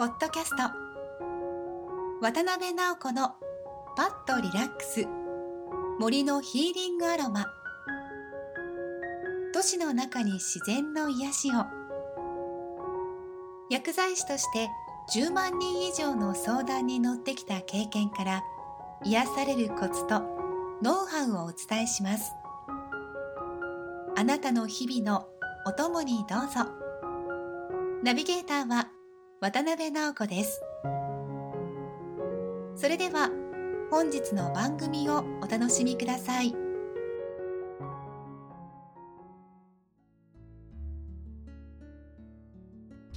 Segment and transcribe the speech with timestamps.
[0.00, 0.62] ポッドキャスト。
[2.22, 3.34] 渡辺直子の
[3.98, 5.06] パッとリラックス。
[5.98, 7.44] 森のヒーリングアロマ。
[9.52, 11.66] 都市の中に自然の癒しを。
[13.68, 14.70] 薬剤師として
[15.14, 18.42] 10万人以上の相談に乗ってきた経験から
[19.04, 20.22] 癒されるコツと
[20.82, 22.32] ノウハウをお伝えします。
[24.16, 25.28] あなたの日々の
[25.66, 26.70] お供にどうぞ。
[28.02, 28.88] ナビゲーターは
[29.42, 30.60] 渡辺直子です。
[32.76, 33.30] それでは
[33.90, 36.54] 本日の番組をお楽しみください。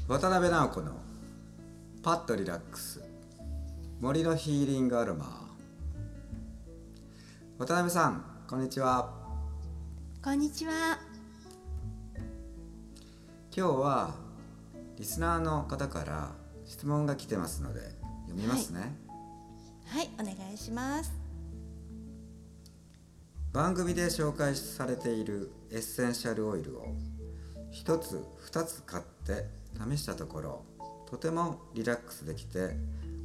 [0.07, 0.93] 渡辺直子の
[2.01, 3.03] パッとリラックス。
[3.99, 5.25] 森のヒーリングアロマ。
[7.57, 9.11] 渡辺さんこんにちは。
[10.23, 10.99] こんにちは。
[13.53, 14.32] 今日は
[14.97, 16.31] リスナーの方から
[16.65, 17.81] 質問が来てますので
[18.27, 18.95] 読みますね。
[19.87, 20.09] はい。
[20.19, 21.11] お願いします。
[23.51, 26.87] 番組で紹介されているエッセンシャルオイルを
[27.71, 29.45] 1つ2つ買って
[29.91, 30.65] 試したところ
[31.09, 32.75] とてもリラックスできて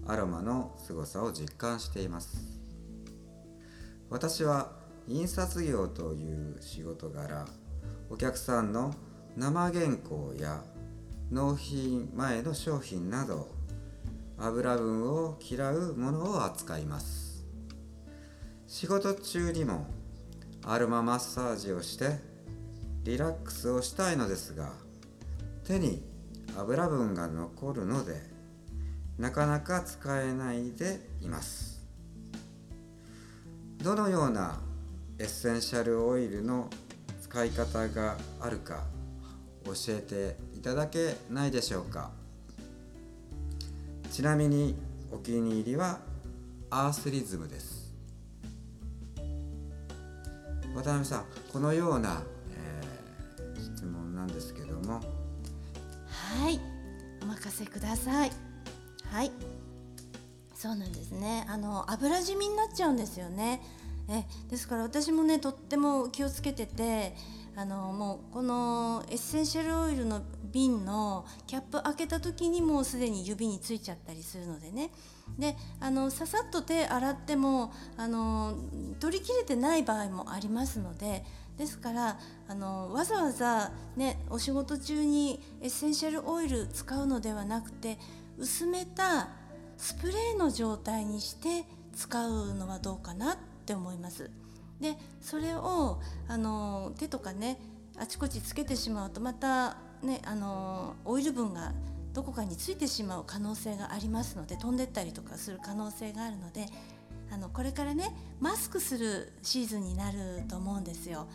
[0.07, 2.59] アロマの凄さを実感しています。
[4.11, 4.73] 私は
[5.07, 7.47] 印刷業という仕事柄
[8.11, 8.95] お客さんの
[9.37, 10.63] 生原稿や
[11.31, 13.49] 納品前の商品など
[14.39, 17.45] 油分を嫌うものを扱います。
[18.67, 19.87] 仕事中にも
[20.65, 22.19] アロママッサージをして
[23.05, 24.73] リラックスをしたいのですが
[25.65, 26.03] 手に
[26.57, 28.15] 油分が残るので
[29.19, 31.85] なかなか使えないでいます。
[33.83, 34.61] どのような
[35.19, 36.71] エッセンシャルオイルの
[37.21, 38.85] 使い方があるか
[39.65, 42.11] 教えていただけないでしょうか。
[44.11, 44.75] ちなみに
[45.13, 46.01] お気に入りは
[46.71, 47.95] アースリズムです。
[50.75, 55.01] 渡辺さんこのような、えー、質問なんですけども。
[56.09, 56.61] はい。
[57.23, 58.33] お任せください。
[59.11, 59.33] はい。
[60.55, 61.47] そうなんですね。
[61.49, 63.63] あの油染みになっちゃうんですよね。
[64.09, 67.15] えですから私もねとっても気をつけてて
[67.59, 74.93] あのもうこのエッセンシャルオイルの瓶のキャップ開けた時にもうすでに指についちゃったりするのでね
[75.41, 78.55] であのささっと手洗ってもあの
[79.01, 81.25] 取りきれてない場合もありますので
[81.57, 87.99] ですからあのわざわざ、ね、お仕事中にエッセンシャルオイル使うのではなくて
[88.39, 89.31] 薄めた
[89.77, 91.65] スプレーの状態にして
[91.97, 93.37] 使うのはどうかなっ
[93.67, 94.31] て思います。
[94.81, 97.61] でそれをあの手とかね
[97.99, 101.73] あちこちつけてしまうとまたねあのオイル分が
[102.15, 106.67] どこかについてしまう可能性がありますので飛んでったりとかする可能性があるので
[107.31, 111.29] あのこれからねマスクするシーズンになると思うんですよ。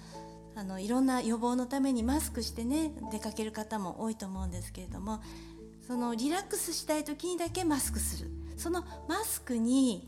[0.55, 5.19] あのいろんな予防のためにマスクしてね出かける方も多いと思うんですけれども
[5.87, 10.07] そのリラックスしたい時にだけマスクするそのマスクに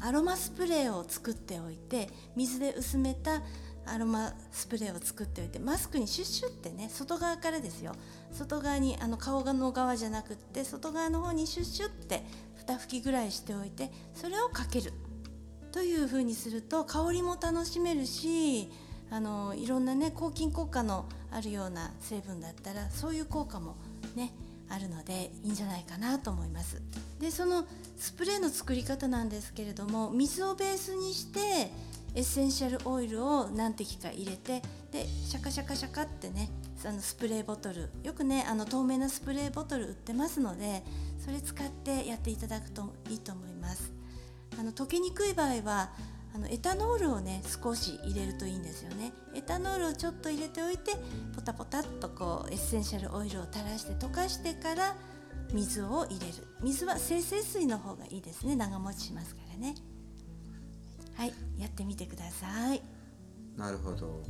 [0.00, 3.42] アロマスプレーを作っておいて水で薄めた
[3.86, 7.92] アロマスプレーを作っておいてマスクにシュッシュってね外側からですよ。
[8.32, 12.22] 外側にあの顔の側じゃなくって外側の方にシュッシュって
[12.66, 14.92] 2吹きぐらいしておいてそれをかける。
[15.72, 18.70] という風にすると香りも楽しめるし
[19.10, 23.76] あのいろんなね抗菌効果のあるような成分だったらそういう効果も
[24.16, 24.32] ね
[24.70, 26.80] あるのでいいんじゃないかなと思います。
[27.20, 27.64] でその
[27.96, 31.40] スプレーの作り方なんですけれども水をベースにして
[32.14, 34.62] エッセンシャルオイルを何滴か入れて
[34.92, 36.50] でシャカシャカシャカってね
[36.84, 40.82] あのスプレーボトルよくねあの透明なスプレーボトル売ってますので
[41.18, 43.92] それ使ってやっていただくといいと思います
[44.58, 45.90] あの溶けにくい場合は
[46.34, 49.12] あのエタノールをね少し入れるといいんですよね。
[49.34, 50.92] エタノールをちょっと入れておいて
[51.34, 54.94] ポタポタっとこうエッセンシャルオイルを垂らして溶かしてから
[55.52, 56.32] 水を入れる。
[56.62, 58.56] 水は精製水の方がいいですね。
[58.56, 59.74] 長持ちしますからね。
[61.14, 61.32] はい。
[61.58, 62.82] やってみてください。
[63.56, 64.22] なるほど。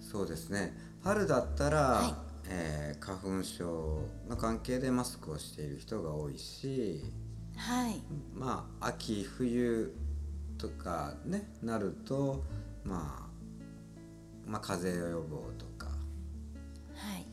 [0.00, 0.76] そうですね。
[1.02, 2.14] 春だったら、はい、
[2.48, 7.04] えー、花粉症の関係でマスクをしている人が多いし、
[7.56, 8.02] はい、
[8.34, 9.94] まあ秋冬
[10.58, 12.44] とかねなると、
[12.84, 13.26] ま
[14.46, 15.88] あ、まあ風邪予防とか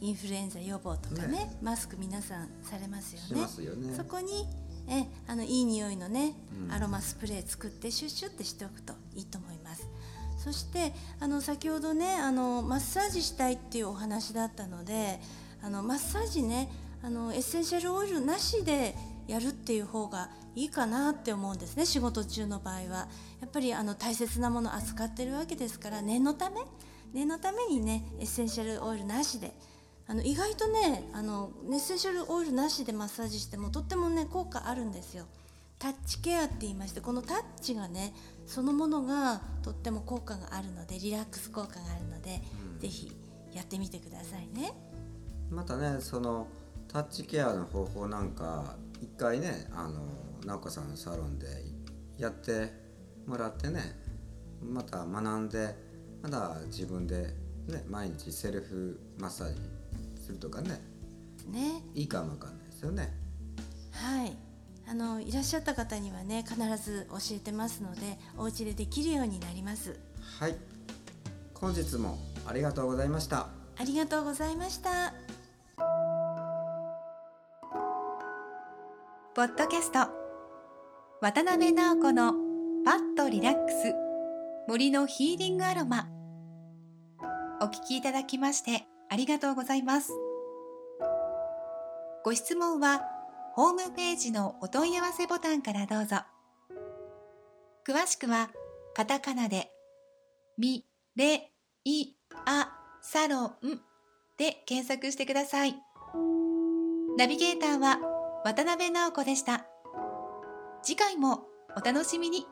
[0.02, 3.66] インフルエンザ予防とかね、ね、マスク皆さんされますよね。
[3.66, 4.46] よねそこに
[4.88, 6.34] えあのいい匂いのね、
[6.66, 9.88] うん、アロマスプレー作ってシュッシュってしておくといいと思います。
[10.38, 15.20] そしてあの先ほどねあのマッサージしたいっていうお話だったので
[15.64, 16.70] あのマッサージね
[17.02, 18.96] あのエッセンシャルオイルなしで
[19.28, 23.08] やるっていう方がいいかなって思うんですね仕事中の場合は。
[23.42, 26.62] やっぱりあの大切なもの扱ってるわけですから念のため
[27.14, 29.54] 念のためにねエッセンシャルオイルなしで。
[30.08, 35.26] あの意外とねあのエッセンシャルオイルなしでマッサージしてもとってもね効果あるんですよ。
[35.80, 38.14] タッチケアって言いましてこのタッチがね
[38.46, 42.42] そのものがとっても効果があるのでリラックス効果があるので、
[42.74, 43.12] うん、ぜひ
[43.52, 44.74] やってみてくださいね。
[45.50, 46.48] またねその
[46.88, 50.04] タッチケアの方法なんか一回ねあの
[50.46, 51.48] 直子さんのサロンで
[52.18, 52.72] やって
[53.26, 53.82] もらってね
[54.62, 55.76] また学んで
[56.22, 57.34] まだ自分で、
[57.68, 59.60] ね、毎日セルフマッサージ
[60.22, 60.80] するとかね
[61.48, 61.82] ね。
[61.94, 63.14] いいかもわかんないですよね。
[63.92, 64.36] はい。
[64.88, 70.00] あのいらっしゃった方にはね必ず教えてますのでお家でできるようになります。
[70.40, 70.56] はい。
[71.56, 73.48] 本日もありがとうございました。
[73.78, 75.14] ありがとうございました。
[79.34, 80.25] ポッドキャスト
[81.26, 82.34] 渡辺直子の
[82.86, 83.96] パッとリラックス。
[84.68, 86.08] 森のヒーリングアロマ。
[87.60, 90.12] お聞きいただきましてありがとうございます。
[92.24, 93.02] ご質問は
[93.56, 96.18] ホームページのお問い合わせボタンからどうぞ。
[97.88, 98.52] 詳しくは
[98.94, 99.72] カタカナで
[100.60, 100.86] ミ
[101.16, 101.50] レ
[101.86, 102.14] イ
[102.46, 102.70] ア
[103.02, 103.82] サロン
[104.38, 105.74] で検索してください。
[107.18, 107.98] ナビゲーターは
[108.46, 109.66] 渡辺直子でした。
[110.86, 112.46] 次回もお楽しみに。